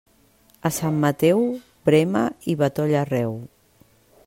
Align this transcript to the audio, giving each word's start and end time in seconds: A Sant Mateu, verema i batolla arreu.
A 0.69 0.71
Sant 0.77 0.95
Mateu, 1.03 1.43
verema 1.91 2.25
i 2.53 2.57
batolla 2.65 2.99
arreu. 3.05 3.39